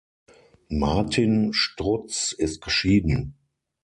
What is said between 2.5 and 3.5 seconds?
geschieden.